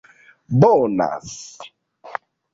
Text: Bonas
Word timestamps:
Bonas 0.59 1.61